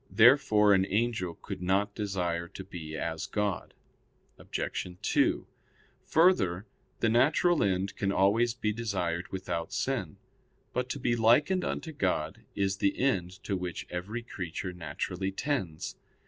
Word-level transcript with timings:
Therefore 0.09 0.73
an 0.73 0.87
angel 0.89 1.35
could 1.43 1.61
not 1.61 1.93
desire 1.93 2.47
to 2.47 2.63
be 2.63 2.97
as 2.97 3.27
God. 3.27 3.75
Obj. 4.39 4.87
2: 4.99 5.45
Further, 6.07 6.65
the 7.01 7.09
natural 7.09 7.61
end 7.61 7.95
can 7.95 8.11
always 8.11 8.55
be 8.55 8.73
desired 8.73 9.27
without 9.31 9.71
sin. 9.71 10.17
But 10.73 10.89
to 10.89 10.99
be 10.99 11.15
likened 11.15 11.63
unto 11.63 11.91
God 11.91 12.41
is 12.55 12.77
the 12.77 12.97
end 12.97 13.29
to 13.43 13.55
which 13.55 13.85
every 13.91 14.23
creature 14.23 14.73
naturally 14.73 15.31
tends. 15.31 15.97